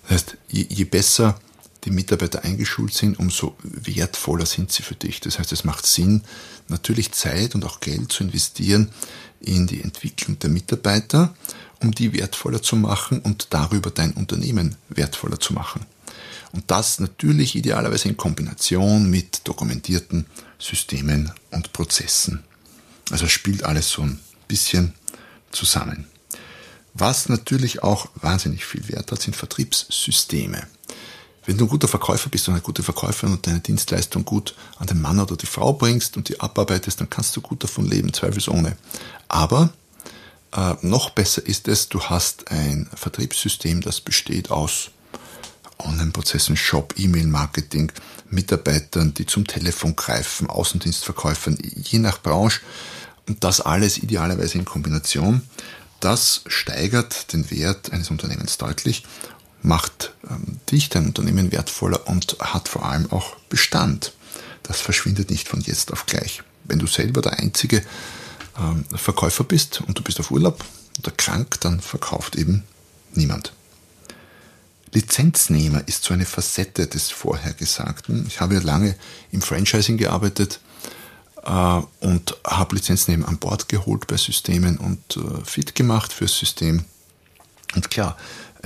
Das 0.02 0.12
heißt, 0.12 0.36
je, 0.48 0.66
je 0.68 0.84
besser 0.84 1.38
die 1.86 1.90
Mitarbeiter 1.90 2.44
eingeschult 2.44 2.92
sind, 2.92 3.18
umso 3.18 3.56
wertvoller 3.62 4.44
sind 4.44 4.70
sie 4.70 4.82
für 4.82 4.94
dich. 4.94 5.20
Das 5.20 5.38
heißt, 5.38 5.52
es 5.52 5.64
macht 5.64 5.86
Sinn, 5.86 6.22
natürlich 6.68 7.12
Zeit 7.12 7.54
und 7.54 7.64
auch 7.64 7.80
Geld 7.80 8.12
zu 8.12 8.24
investieren 8.24 8.90
in 9.40 9.66
die 9.66 9.80
Entwicklung 9.80 10.38
der 10.38 10.50
Mitarbeiter 10.50 11.34
um 11.80 11.92
die 11.92 12.12
wertvoller 12.12 12.62
zu 12.62 12.76
machen 12.76 13.20
und 13.20 13.48
darüber 13.50 13.90
dein 13.90 14.12
Unternehmen 14.12 14.76
wertvoller 14.88 15.38
zu 15.38 15.52
machen. 15.52 15.84
Und 16.52 16.70
das 16.70 17.00
natürlich 17.00 17.54
idealerweise 17.54 18.08
in 18.08 18.16
Kombination 18.16 19.10
mit 19.10 19.46
dokumentierten 19.46 20.26
Systemen 20.58 21.32
und 21.50 21.72
Prozessen. 21.72 22.42
Also 23.10 23.28
spielt 23.28 23.64
alles 23.64 23.90
so 23.90 24.02
ein 24.02 24.20
bisschen 24.48 24.94
zusammen. 25.52 26.06
Was 26.94 27.28
natürlich 27.28 27.82
auch 27.82 28.08
wahnsinnig 28.14 28.64
viel 28.64 28.88
Wert 28.88 29.12
hat, 29.12 29.20
sind 29.20 29.36
Vertriebssysteme. 29.36 30.66
Wenn 31.46 31.56
du 31.56 31.64
ein 31.64 31.68
guter 31.68 31.88
Verkäufer 31.88 32.28
bist 32.28 32.48
und 32.48 32.54
eine 32.54 32.62
gute 32.62 32.82
Verkäuferin 32.82 33.34
und 33.34 33.46
deine 33.46 33.60
Dienstleistung 33.60 34.24
gut 34.24 34.54
an 34.78 34.88
den 34.88 35.00
Mann 35.00 35.20
oder 35.20 35.36
die 35.36 35.46
Frau 35.46 35.72
bringst 35.72 36.16
und 36.16 36.28
die 36.28 36.40
abarbeitest, 36.40 37.00
dann 37.00 37.08
kannst 37.08 37.36
du 37.36 37.40
gut 37.40 37.62
davon 37.62 37.86
leben, 37.86 38.12
zweifelsohne. 38.12 38.76
Aber 39.28 39.70
äh, 40.52 40.74
noch 40.82 41.10
besser 41.10 41.46
ist 41.46 41.68
es, 41.68 41.88
du 41.88 42.02
hast 42.02 42.50
ein 42.50 42.88
Vertriebssystem, 42.94 43.80
das 43.80 44.00
besteht 44.00 44.50
aus 44.50 44.90
Online-Prozessen, 45.78 46.56
Shop, 46.56 46.94
E-Mail-Marketing, 46.96 47.92
Mitarbeitern, 48.30 49.14
die 49.14 49.26
zum 49.26 49.46
Telefon 49.46 49.94
greifen, 49.94 50.48
Außendienstverkäufern, 50.48 51.58
je 51.60 51.98
nach 51.98 52.20
Branche. 52.20 52.60
Und 53.28 53.44
das 53.44 53.60
alles 53.60 53.98
idealerweise 53.98 54.58
in 54.58 54.64
Kombination. 54.64 55.42
Das 56.00 56.42
steigert 56.46 57.32
den 57.32 57.50
Wert 57.50 57.92
eines 57.92 58.10
Unternehmens 58.10 58.58
deutlich, 58.58 59.04
macht 59.66 60.14
ähm, 60.30 60.60
dich, 60.70 60.88
dein 60.88 61.06
Unternehmen 61.06 61.50
wertvoller 61.50 62.06
und 62.06 62.36
hat 62.40 62.68
vor 62.68 62.86
allem 62.86 63.10
auch 63.10 63.36
Bestand. 63.48 64.12
Das 64.62 64.80
verschwindet 64.80 65.30
nicht 65.30 65.48
von 65.48 65.60
jetzt 65.60 65.92
auf 65.92 66.06
gleich. 66.06 66.42
Wenn 66.64 66.78
du 66.78 66.86
selber 66.86 67.20
der 67.20 67.40
einzige 67.40 67.82
ähm, 68.58 68.84
Verkäufer 68.94 69.44
bist 69.44 69.80
und 69.80 69.98
du 69.98 70.02
bist 70.02 70.20
auf 70.20 70.30
Urlaub 70.30 70.64
oder 71.00 71.10
krank, 71.10 71.60
dann 71.60 71.80
verkauft 71.80 72.36
eben 72.36 72.62
niemand. 73.14 73.52
Lizenznehmer 74.92 75.82
ist 75.86 76.04
so 76.04 76.14
eine 76.14 76.26
Facette 76.26 76.86
des 76.86 77.10
Vorhergesagten. 77.10 78.24
Ich 78.28 78.40
habe 78.40 78.54
ja 78.54 78.60
lange 78.60 78.94
im 79.32 79.42
Franchising 79.42 79.96
gearbeitet 79.96 80.60
äh, 81.44 81.80
und 82.00 82.36
habe 82.46 82.76
Lizenznehmer 82.76 83.26
an 83.26 83.38
Bord 83.38 83.68
geholt 83.68 84.06
bei 84.06 84.16
Systemen 84.16 84.78
und 84.78 85.16
äh, 85.16 85.44
fit 85.44 85.74
gemacht 85.74 86.12
fürs 86.12 86.38
System. 86.38 86.84
Und 87.74 87.90
klar, 87.90 88.16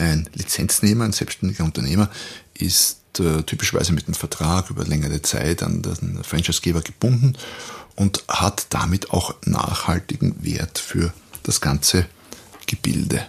ein 0.01 0.29
Lizenznehmer, 0.35 1.05
ein 1.05 1.13
selbstständiger 1.13 1.65
Unternehmer 1.65 2.11
ist 2.55 3.19
äh, 3.19 3.43
typischerweise 3.43 3.93
mit 3.93 4.07
einem 4.07 4.15
Vertrag 4.15 4.71
über 4.71 4.85
längere 4.85 5.23
Zeit 5.23 5.63
an 5.63 5.83
den 5.83 6.23
Franchisegeber 6.25 6.81
gebunden 6.81 7.37
und 7.97 8.25
hat 8.29 8.67
damit 8.71 9.11
auch 9.11 9.35
nachhaltigen 9.45 10.43
Wert 10.43 10.79
für 10.79 11.13
das 11.43 11.61
ganze 11.61 12.07
Gebilde. 12.67 13.27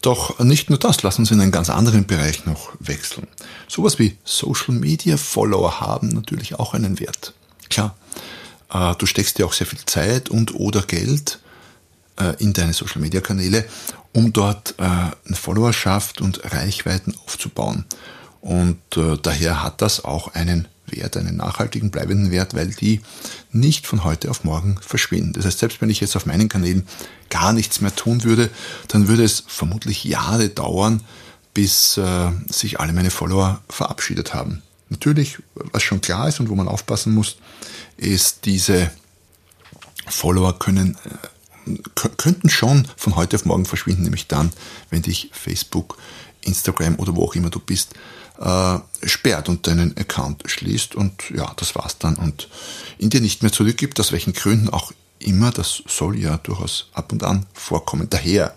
Doch 0.00 0.40
nicht 0.40 0.68
nur 0.68 0.78
das, 0.78 1.02
lass 1.02 1.18
uns 1.18 1.30
in 1.30 1.40
einen 1.40 1.52
ganz 1.52 1.70
anderen 1.70 2.06
Bereich 2.06 2.44
noch 2.44 2.72
wechseln. 2.80 3.28
Sowas 3.68 4.00
wie 4.00 4.16
Social 4.24 4.74
Media 4.74 5.16
Follower 5.16 5.80
haben 5.80 6.08
natürlich 6.08 6.58
auch 6.58 6.74
einen 6.74 6.98
Wert. 6.98 7.34
Klar, 7.70 7.96
äh, 8.72 8.94
du 8.96 9.06
steckst 9.06 9.38
dir 9.38 9.46
auch 9.46 9.52
sehr 9.52 9.66
viel 9.66 9.78
Zeit 9.86 10.28
und 10.28 10.54
oder 10.54 10.82
Geld 10.82 11.38
äh, 12.18 12.34
in 12.42 12.52
deine 12.52 12.72
Social 12.72 13.00
Media 13.00 13.20
Kanäle, 13.20 13.64
um 14.12 14.32
dort 14.32 14.74
äh, 14.78 14.82
eine 14.82 15.36
Followerschaft 15.36 16.20
und 16.20 16.52
Reichweiten 16.52 17.14
aufzubauen. 17.24 17.86
Und 18.40 18.80
daher 19.22 19.62
hat 19.62 19.82
das 19.82 20.04
auch 20.04 20.34
einen 20.34 20.66
Wert, 20.86 21.16
einen 21.16 21.36
nachhaltigen, 21.36 21.90
bleibenden 21.90 22.30
Wert, 22.30 22.54
weil 22.54 22.68
die 22.68 23.00
nicht 23.50 23.86
von 23.86 24.04
heute 24.04 24.30
auf 24.30 24.44
morgen 24.44 24.78
verschwinden. 24.80 25.32
Das 25.32 25.44
heißt, 25.44 25.58
selbst 25.58 25.80
wenn 25.80 25.90
ich 25.90 26.00
jetzt 26.00 26.16
auf 26.16 26.26
meinen 26.26 26.48
Kanälen 26.48 26.86
gar 27.30 27.52
nichts 27.52 27.80
mehr 27.80 27.94
tun 27.94 28.24
würde, 28.24 28.50
dann 28.88 29.08
würde 29.08 29.24
es 29.24 29.44
vermutlich 29.46 30.04
Jahre 30.04 30.48
dauern, 30.48 31.02
bis 31.54 31.96
äh, 31.98 32.30
sich 32.48 32.80
alle 32.80 32.92
meine 32.92 33.10
Follower 33.10 33.60
verabschiedet 33.68 34.34
haben. 34.34 34.62
Natürlich, 34.88 35.38
was 35.54 35.82
schon 35.82 36.00
klar 36.00 36.28
ist 36.28 36.40
und 36.40 36.48
wo 36.48 36.54
man 36.54 36.68
aufpassen 36.68 37.14
muss, 37.14 37.36
ist, 37.96 38.44
diese 38.44 38.90
Follower 40.06 40.58
können, 40.58 40.96
äh, 41.04 41.28
könnten 42.16 42.50
schon 42.50 42.88
von 42.96 43.16
heute 43.16 43.36
auf 43.36 43.44
morgen 43.44 43.64
verschwinden, 43.64 44.02
nämlich 44.02 44.26
dann, 44.26 44.52
wenn 44.90 45.02
dich 45.02 45.30
Facebook, 45.32 45.98
Instagram 46.42 46.96
oder 46.96 47.14
wo 47.14 47.24
auch 47.24 47.34
immer 47.34 47.50
du 47.50 47.60
bist, 47.60 47.94
äh, 48.40 48.78
sperrt 49.04 49.48
und 49.48 49.66
deinen 49.66 49.96
Account 49.96 50.42
schließt 50.46 50.94
und 50.94 51.30
ja, 51.30 51.52
das 51.56 51.74
war's 51.74 51.98
dann 51.98 52.16
und 52.16 52.48
ihn 52.98 53.10
dir 53.10 53.20
nicht 53.20 53.42
mehr 53.42 53.52
zurückgibt, 53.52 54.00
aus 54.00 54.12
welchen 54.12 54.32
Gründen 54.32 54.70
auch 54.70 54.92
immer, 55.20 55.50
das 55.50 55.82
soll 55.86 56.18
ja 56.18 56.38
durchaus 56.38 56.88
ab 56.94 57.12
und 57.12 57.22
an 57.22 57.46
vorkommen. 57.54 58.08
Daher 58.10 58.54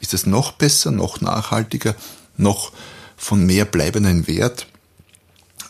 ist 0.00 0.14
es 0.14 0.26
noch 0.26 0.52
besser, 0.52 0.90
noch 0.90 1.20
nachhaltiger, 1.20 1.94
noch 2.36 2.72
von 3.16 3.44
mehr 3.44 3.64
bleibenden 3.64 4.26
Wert, 4.26 4.66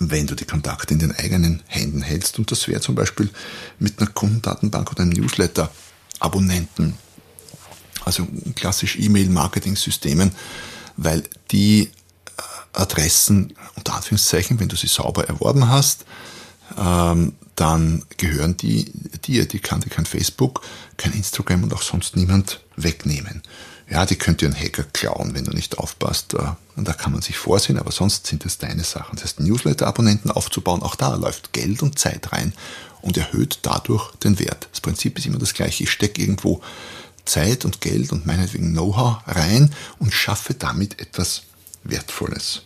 wenn 0.01 0.27
du 0.27 0.35
die 0.35 0.45
Kontakte 0.45 0.93
in 0.93 1.01
den 1.01 1.13
eigenen 1.13 1.63
Händen 1.67 2.03
hältst. 2.03 2.39
Und 2.39 2.51
das 2.51 2.69
wäre 2.69 2.81
zum 2.81 2.95
Beispiel 2.95 3.31
mit 3.79 3.99
einer 3.99 4.11
Kundendatenbank 4.11 4.91
oder 4.91 5.03
einem 5.03 5.13
Newsletter 5.13 5.71
Abonnenten, 6.21 6.97
also 8.05 8.27
klassisch 8.55 8.99
E-Mail-Marketing-Systemen, 8.99 10.33
weil 10.97 11.23
die 11.51 11.91
Adressen, 12.73 13.55
unter 13.77 13.95
Anführungszeichen, 13.95 14.61
wenn 14.61 14.69
du 14.69 14.77
sie 14.77 14.89
sauber 14.89 15.29
erworben 15.29 15.69
hast, 15.69 16.05
ähm, 16.77 17.35
dann 17.57 18.05
gehören 18.17 18.57
die 18.57 18.91
dir. 19.25 19.47
Die 19.47 19.61
kann 19.61 19.81
dir 19.81 19.91
kein 19.91 20.07
Facebook, 20.07 20.63
kein 20.97 21.13
Instagram 21.13 21.65
und 21.65 21.75
auch 21.75 21.83
sonst 21.83 22.17
niemand 22.17 22.61
wegnehmen. 22.77 23.43
Ja, 23.89 24.07
die 24.07 24.17
könnt 24.17 24.43
ihr 24.43 24.49
einen 24.49 24.59
Hacker 24.59 24.83
klauen, 24.83 25.35
wenn 25.35 25.45
du 25.45 25.53
nicht 25.53 25.79
aufpasst. 25.79 26.35
Äh, 26.35 26.39
und 26.77 26.89
da 26.89 26.93
kann 26.93 27.13
man 27.13 27.23
sich 27.23 27.37
vorsehen, 27.37 27.79
aber 27.79 27.93
sonst 27.93 28.27
sind 28.27 28.45
es 28.45 28.59
deine 28.59 28.83
Sachen. 28.83 29.17
Das 29.17 29.25
heißt, 29.25 29.41
Newsletter-Abonnenten 29.41 30.31
aufzubauen, 30.31 30.83
auch 30.83 30.97
da 30.97 31.15
läuft 31.15 31.53
Geld 31.53 31.83
und 31.83 31.99
Zeit 31.99 32.33
rein 32.33 32.55
und 33.05 33.19
erhöht 33.19 33.59
dadurch 33.63 34.11
den 34.17 34.39
Wert. 34.39 34.67
Das 34.71 34.81
Prinzip 34.81 35.19
ist 35.19 35.27
immer 35.27 35.39
das 35.39 35.53
gleiche. 35.53 35.85
Ich 35.85 35.91
stecke 35.91 36.23
irgendwo 36.23 36.63
Zeit 37.27 37.67
und 37.67 37.83
Geld 37.83 38.13
und 38.13 38.27
meinetwegen 38.27 38.73
Know-how 38.73 39.19
rein 39.27 39.71
und 39.99 40.13
schaffe 40.13 40.55
damit 40.55 41.01
etwas 41.01 41.43
Wertvolles. 41.85 42.63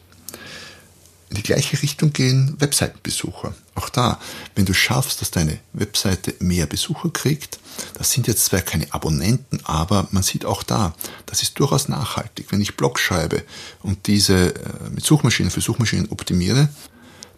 In 1.31 1.37
die 1.37 1.43
gleiche 1.43 1.83
Richtung 1.83 2.13
gehen 2.13 2.55
Webseitenbesucher. 2.59 3.53
Auch 3.75 3.89
da, 3.89 4.19
wenn 4.55 4.65
du 4.65 4.73
schaffst, 4.73 5.21
dass 5.21 5.33
deine 5.33 5.59
Webseite 5.73 6.35
mehr 6.39 6.67
Besucher 6.67 7.11
kriegt, 7.11 7.59
das 7.95 8.13
sind 8.13 8.29
jetzt 8.29 8.45
zwar 8.45 8.61
keine 8.61 8.93
Abonnenten, 8.95 9.61
aber 9.65 10.07
man 10.13 10.23
sieht 10.23 10.45
auch 10.45 10.63
da, 10.63 10.95
das 11.27 11.43
ist 11.43 11.59
durchaus 11.59 11.89
nachhaltig. 11.89 12.47
Wenn 12.51 12.61
ich 12.61 12.77
Blog 12.77 12.99
schreibe 12.99 13.45
und 13.83 14.07
diese 14.07 14.55
äh, 14.55 14.91
mit 14.91 15.05
Suchmaschinen 15.05 15.51
für 15.51 15.61
Suchmaschinen 15.61 16.11
optimiere, 16.11 16.69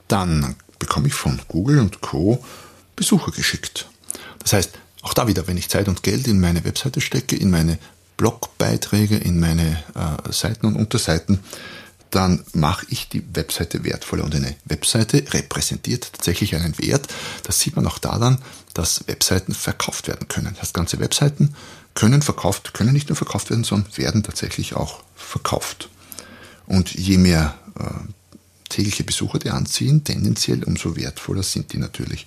dann 0.06 0.54
bekomme 0.78 1.08
ich 1.08 1.14
von 1.14 1.40
Google 1.48 1.78
und 1.78 2.00
Co. 2.00 2.44
Besucher 3.00 3.32
geschickt. 3.32 3.86
Das 4.40 4.52
heißt, 4.52 4.72
auch 5.00 5.14
da 5.14 5.26
wieder, 5.26 5.46
wenn 5.46 5.56
ich 5.56 5.70
Zeit 5.70 5.88
und 5.88 6.02
Geld 6.02 6.26
in 6.26 6.38
meine 6.38 6.64
Webseite 6.64 7.00
stecke, 7.00 7.34
in 7.34 7.50
meine 7.50 7.78
Blogbeiträge, 8.18 9.16
in 9.16 9.40
meine 9.40 9.82
äh, 9.94 10.30
Seiten 10.30 10.66
und 10.66 10.76
Unterseiten, 10.76 11.40
dann 12.10 12.44
mache 12.52 12.84
ich 12.90 13.08
die 13.08 13.24
Webseite 13.34 13.84
wertvoller. 13.84 14.24
Und 14.24 14.34
eine 14.34 14.54
Webseite 14.66 15.24
repräsentiert 15.32 16.12
tatsächlich 16.12 16.54
einen 16.54 16.78
Wert. 16.78 17.08
Das 17.44 17.58
sieht 17.60 17.74
man 17.74 17.86
auch 17.86 17.96
daran, 17.96 18.36
dass 18.74 19.08
Webseiten 19.08 19.54
verkauft 19.54 20.06
werden 20.06 20.28
können. 20.28 20.54
Das 20.60 20.74
ganze 20.74 21.00
Webseiten 21.00 21.54
können 21.94 22.20
verkauft, 22.20 22.74
können 22.74 22.92
nicht 22.92 23.08
nur 23.08 23.16
verkauft 23.16 23.48
werden, 23.48 23.64
sondern 23.64 23.96
werden 23.96 24.22
tatsächlich 24.22 24.74
auch 24.76 25.02
verkauft. 25.16 25.88
Und 26.66 26.92
je 26.92 27.16
mehr 27.16 27.54
äh, 27.78 27.84
tägliche 28.68 29.04
Besucher 29.04 29.38
die 29.38 29.48
anziehen, 29.48 30.04
tendenziell 30.04 30.64
umso 30.64 30.96
wertvoller 30.96 31.42
sind 31.42 31.72
die 31.72 31.78
natürlich. 31.78 32.26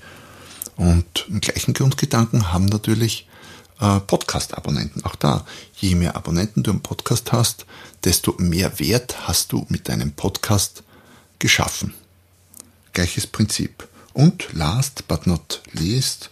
Und 0.76 1.26
im 1.30 1.42
gleichen 1.42 1.74
Grundgedanken 1.74 2.52
haben 2.52 2.66
natürlich 2.66 3.28
äh, 3.80 4.00
Podcast-Abonnenten. 4.00 5.04
Auch 5.06 5.16
da, 5.16 5.46
je 5.76 5.96
mehr 5.96 6.16
Abonnenten 6.16 6.64
du 6.64 6.72
im 6.72 6.82
Podcast 6.82 7.32
hast, 7.32 7.66
desto 8.04 8.36
mehr 8.38 8.80
Wert 8.80 9.28
hast 9.28 9.52
du 9.52 9.66
mit 9.70 9.90
deinem 9.90 10.14
Podcast 10.14 10.84
geschaffen. 11.40 11.94
Gleiches 12.94 13.28
Prinzip. 13.28 13.88
Und 14.14 14.54
last 14.54 15.08
but 15.08 15.28
not 15.28 15.62
least, 15.72 16.30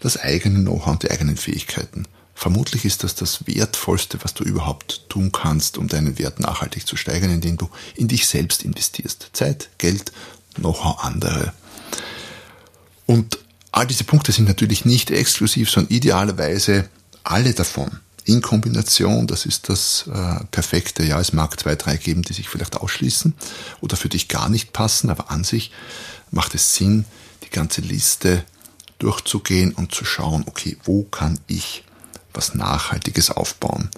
das 0.00 0.16
eigene 0.16 0.60
Know-how 0.60 0.88
und 0.88 1.02
die 1.02 1.10
eigenen 1.10 1.36
Fähigkeiten. 1.36 2.06
Vermutlich 2.34 2.84
ist 2.84 3.02
das 3.02 3.16
das 3.16 3.46
Wertvollste, 3.46 4.18
was 4.22 4.34
du 4.34 4.44
überhaupt 4.44 5.08
tun 5.08 5.32
kannst, 5.32 5.76
um 5.76 5.88
deinen 5.88 6.18
Wert 6.18 6.38
nachhaltig 6.38 6.86
zu 6.86 6.96
steigern, 6.96 7.30
indem 7.30 7.56
du 7.56 7.68
in 7.96 8.06
dich 8.06 8.28
selbst 8.28 8.62
investierst. 8.62 9.30
Zeit, 9.32 9.70
Geld, 9.78 10.12
Know-how 10.54 11.02
andere. 11.02 11.52
Und 13.06 13.38
all 13.78 13.86
diese 13.86 14.02
Punkte 14.02 14.32
sind 14.32 14.48
natürlich 14.48 14.84
nicht 14.84 15.12
exklusiv, 15.12 15.70
sondern 15.70 15.94
idealerweise 15.94 16.88
alle 17.22 17.54
davon 17.54 18.00
in 18.24 18.42
Kombination, 18.42 19.28
das 19.28 19.46
ist 19.46 19.68
das 19.68 20.04
äh, 20.12 20.44
Perfekte. 20.50 21.04
Ja, 21.04 21.20
es 21.20 21.32
mag 21.32 21.58
zwei, 21.58 21.76
drei 21.76 21.96
geben, 21.96 22.22
die 22.22 22.32
sich 22.32 22.48
vielleicht 22.48 22.76
ausschließen 22.76 23.34
oder 23.80 23.96
für 23.96 24.08
dich 24.08 24.26
gar 24.26 24.48
nicht 24.48 24.72
passen, 24.72 25.10
aber 25.10 25.30
an 25.30 25.44
sich 25.44 25.70
macht 26.32 26.56
es 26.56 26.74
Sinn, 26.74 27.04
die 27.44 27.50
ganze 27.50 27.80
Liste 27.80 28.44
durchzugehen 28.98 29.72
und 29.72 29.94
zu 29.94 30.04
schauen, 30.04 30.42
okay, 30.46 30.76
wo 30.82 31.04
kann 31.04 31.38
ich 31.46 31.84
was 32.34 32.54
Nachhaltiges 32.54 33.30
aufbauen? 33.30 33.90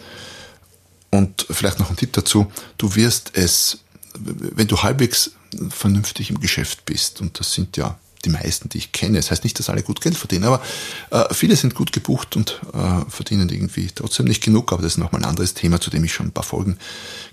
Und 1.10 1.46
vielleicht 1.50 1.78
noch 1.78 1.88
ein 1.88 1.96
Tipp 1.96 2.12
dazu, 2.12 2.52
du 2.76 2.94
wirst 2.94 3.32
es, 3.32 3.78
wenn 4.14 4.68
du 4.68 4.82
halbwegs 4.82 5.32
vernünftig 5.70 6.28
im 6.28 6.38
Geschäft 6.38 6.84
bist, 6.84 7.22
und 7.22 7.40
das 7.40 7.54
sind 7.54 7.78
ja 7.78 7.99
die 8.25 8.31
meisten, 8.31 8.69
die 8.69 8.79
ich 8.79 8.93
kenne. 8.93 9.19
Das 9.19 9.31
heißt 9.31 9.45
nicht, 9.45 9.59
dass 9.59 9.71
alle 9.71 9.83
gut 9.83 10.00
Geld 10.00 10.17
verdienen, 10.17 10.45
aber 10.45 10.62
äh, 11.11 11.33
viele 11.33 11.57
sind 11.57 11.75
gut 11.75 11.93
gebucht 11.93 12.37
und 12.37 12.61
äh, 12.75 13.11
verdienen 13.11 13.49
irgendwie 13.49 13.89
trotzdem 13.95 14.27
nicht 14.27 14.43
genug. 14.43 14.73
Aber 14.73 14.83
das 14.83 14.93
ist 14.93 14.99
nochmal 14.99 15.23
ein 15.23 15.29
anderes 15.29 15.55
Thema, 15.55 15.81
zu 15.81 15.91
dem 15.91 16.05
ich 16.05 16.12
schon 16.12 16.27
ein 16.27 16.33
paar 16.33 16.45
Folgen 16.45 16.79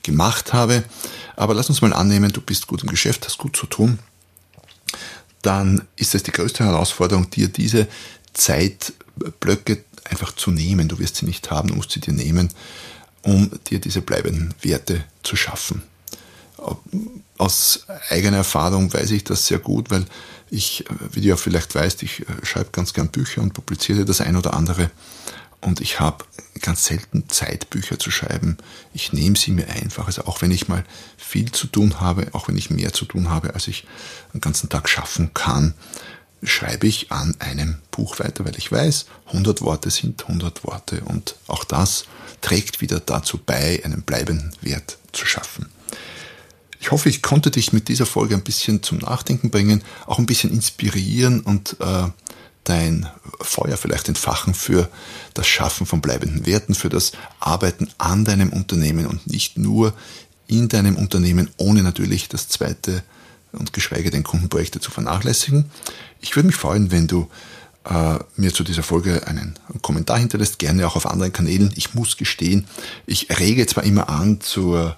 gemacht 0.04 0.54
habe. 0.54 0.84
Aber 1.36 1.54
lass 1.54 1.70
uns 1.70 1.82
mal 1.82 1.94
annehmen, 1.94 2.32
du 2.32 2.42
bist 2.42 2.68
gut 2.68 2.84
im 2.84 2.90
Geschäft, 2.90 3.26
hast 3.26 3.38
gut 3.38 3.56
zu 3.56 3.68
tun. 3.68 4.00
Dann 5.42 5.84
ist 5.96 6.16
es 6.16 6.24
die 6.24 6.32
größte 6.32 6.64
Herausforderung, 6.64 7.30
dir 7.30 7.48
diese 7.48 7.88
Zeitblöcke 8.34 9.84
einfach 10.06 10.34
zu 10.34 10.52
nehmen. 10.52 10.88
Du 10.88 11.00
wirst 11.00 11.18
sie 11.18 11.26
nicht 11.26 11.52
haben, 11.52 11.70
du 11.70 11.76
musst 11.76 11.92
sie 11.92 12.00
dir 12.00 12.14
nehmen, 12.14 12.50
um 13.24 13.52
dir 13.70 13.80
diese 13.80 14.02
bleibenden 14.02 14.54
Werte 14.62 15.04
zu 15.24 15.36
schaffen. 15.36 15.84
Aus 17.38 17.86
eigener 18.10 18.38
Erfahrung 18.38 18.92
weiß 18.92 19.12
ich 19.12 19.24
das 19.24 19.46
sehr 19.46 19.60
gut, 19.60 19.92
weil 19.92 20.06
ich, 20.50 20.86
wie 21.12 21.22
du 21.22 21.28
ja 21.28 21.38
vielleicht 21.38 21.76
weißt, 21.76 22.04
ich 22.04 22.22
äh, 22.22 22.26
schreibe 22.44 22.70
ganz 22.72 22.94
gern 22.94 23.10
Bücher 23.10 23.42
und 23.42 23.54
publiziere 23.54 24.06
das 24.06 24.22
ein 24.22 24.36
oder 24.36 24.54
andere. 24.54 24.92
Und 25.60 25.82
ich 25.82 26.00
habe 26.00 26.24
ganz 26.62 26.86
selten 26.86 27.30
Zeit, 27.30 27.70
Bücher 27.70 27.98
zu 27.98 28.12
schreiben. 28.12 28.58
Ich 28.94 29.14
nehme 29.14 29.36
sie 29.38 29.52
mir 29.52 29.68
einfach. 29.70 30.08
Also 30.08 30.26
auch 30.26 30.42
wenn 30.42 30.52
ich 30.52 30.68
mal 30.68 30.84
viel 31.18 31.52
zu 31.52 31.68
tun 31.68 32.00
habe, 32.00 32.28
auch 32.34 32.48
wenn 32.48 32.58
ich 32.58 32.70
mehr 32.70 32.94
zu 32.94 33.06
tun 33.06 33.30
habe, 33.30 33.54
als 33.54 33.68
ich 33.68 33.86
einen 34.34 34.42
ganzen 34.42 34.70
Tag 34.70 34.88
schaffen 34.88 35.34
kann, 35.34 35.74
schreibe 36.44 36.86
ich 36.86 37.12
an 37.12 37.36
einem 37.40 37.80
Buch 37.90 38.20
weiter, 38.20 38.46
weil 38.46 38.58
ich 38.58 38.72
weiß, 38.72 39.08
100 39.28 39.62
Worte 39.62 39.90
sind 39.90 40.22
100 40.24 40.64
Worte. 40.64 41.02
Und 41.02 41.36
auch 41.48 41.64
das 41.64 42.06
trägt 42.42 42.82
wieder 42.82 43.00
dazu 43.00 43.40
bei, 43.44 43.82
einen 43.84 44.04
bleibenden 44.04 44.54
Wert 44.62 44.98
zu 45.12 45.26
schaffen. 45.26 45.70
Ich 46.80 46.92
hoffe, 46.92 47.10
ich 47.10 47.22
konnte 47.22 47.52
dich 47.52 47.74
mit 47.74 47.88
dieser 47.88 48.06
Folge 48.06 48.36
ein 48.36 48.44
bisschen 48.44 48.84
zum 48.84 49.00
Nachdenken 49.00 49.50
bringen, 49.50 49.84
auch 50.06 50.20
ein 50.20 50.26
bisschen 50.26 50.52
inspirieren 50.52 51.42
und 51.42 51.78
äh, 51.80 52.08
dein 52.64 53.08
Feuer 53.42 53.78
vielleicht 53.78 54.08
entfachen 54.10 54.54
für 54.54 54.90
das 55.34 55.48
Schaffen 55.48 55.88
von 55.88 56.02
bleibenden 56.02 56.46
Werten, 56.46 56.76
für 56.76 56.90
das 56.90 57.14
Arbeiten 57.40 57.90
an 57.98 58.26
deinem 58.26 58.50
Unternehmen 58.50 59.08
und 59.08 59.28
nicht 59.28 59.58
nur 59.58 59.94
in 60.48 60.70
deinem 60.70 60.96
Unternehmen, 60.96 61.50
ohne 61.58 61.84
natürlich 61.84 62.30
das 62.30 62.48
zweite 62.48 63.04
und 63.52 63.74
geschweige 63.74 64.12
denn 64.12 64.24
Kundenprojekte 64.24 64.80
zu 64.80 64.92
vernachlässigen. 64.92 65.66
Ich 66.22 66.36
würde 66.36 66.48
mich 66.48 66.56
freuen, 66.56 66.92
wenn 66.92 67.08
du 67.08 67.30
äh, 67.86 68.20
mir 68.36 68.54
zu 68.54 68.64
dieser 68.64 68.84
Folge 68.84 69.28
einen 69.28 69.58
Kommentar 69.82 70.20
hinterlässt, 70.20 70.60
gerne 70.60 70.88
auch 70.88 70.96
auf 70.96 71.06
anderen 71.06 71.34
Kanälen. 71.34 71.72
Ich 71.76 71.94
muss 71.94 72.18
gestehen, 72.18 72.68
ich 73.06 73.40
rege 73.40 73.66
zwar 73.66 73.84
immer 73.84 74.10
an 74.10 74.42
zur 74.42 74.98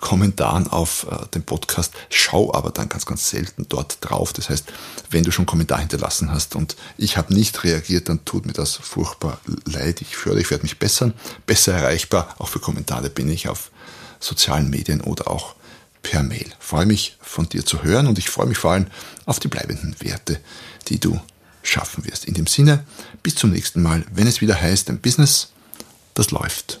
Kommentaren 0.00 0.66
auf 0.66 1.06
äh, 1.10 1.26
den 1.34 1.42
Podcast, 1.42 1.92
schau 2.08 2.52
aber 2.54 2.70
dann 2.70 2.88
ganz, 2.88 3.06
ganz 3.06 3.28
selten 3.28 3.66
dort 3.68 3.98
drauf. 4.00 4.32
Das 4.32 4.48
heißt, 4.48 4.64
wenn 5.10 5.24
du 5.24 5.30
schon 5.30 5.46
Kommentar 5.46 5.78
hinterlassen 5.78 6.32
hast 6.32 6.56
und 6.56 6.76
ich 6.96 7.16
habe 7.16 7.34
nicht 7.34 7.62
reagiert, 7.64 8.08
dann 8.08 8.24
tut 8.24 8.46
mir 8.46 8.52
das 8.52 8.76
furchtbar 8.76 9.40
leid. 9.66 10.00
Ich 10.00 10.16
fühle, 10.16 10.40
ich 10.40 10.50
werde 10.50 10.62
mich 10.62 10.78
bessern, 10.78 11.12
besser 11.46 11.74
erreichbar. 11.74 12.34
Auch 12.38 12.48
für 12.48 12.60
Kommentare 12.60 13.10
bin 13.10 13.28
ich 13.28 13.48
auf 13.48 13.70
sozialen 14.18 14.70
Medien 14.70 15.00
oder 15.00 15.30
auch 15.30 15.54
per 16.02 16.22
Mail. 16.22 16.46
freue 16.58 16.86
mich 16.86 17.18
von 17.20 17.48
dir 17.48 17.64
zu 17.64 17.82
hören 17.82 18.06
und 18.06 18.18
ich 18.18 18.30
freue 18.30 18.46
mich 18.46 18.58
vor 18.58 18.72
allem 18.72 18.86
auf 19.26 19.38
die 19.38 19.48
bleibenden 19.48 19.94
Werte, 20.00 20.40
die 20.88 20.98
du 20.98 21.20
schaffen 21.62 22.06
wirst. 22.06 22.24
In 22.24 22.34
dem 22.34 22.46
Sinne, 22.46 22.84
bis 23.22 23.34
zum 23.34 23.50
nächsten 23.50 23.82
Mal, 23.82 24.04
wenn 24.12 24.26
es 24.26 24.40
wieder 24.40 24.58
heißt, 24.58 24.88
ein 24.88 25.00
Business, 25.00 25.48
das 26.14 26.30
läuft. 26.30 26.80